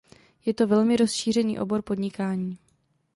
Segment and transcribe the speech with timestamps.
[0.45, 2.57] Je to velmi rozšíření obor podnikání.